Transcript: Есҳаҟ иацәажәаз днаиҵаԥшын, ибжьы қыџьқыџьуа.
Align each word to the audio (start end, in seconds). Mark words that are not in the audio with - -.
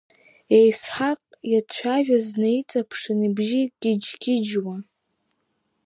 Есҳаҟ 0.59 1.21
иацәажәаз 1.51 2.25
днаиҵаԥшын, 2.33 3.19
ибжьы 3.27 3.63
қыџьқыџьуа. 3.79 4.75